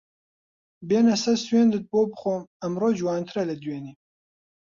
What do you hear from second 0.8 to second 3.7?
بێنە سەد سوێندت بۆ بخۆم ئەمڕۆ جوانترە لە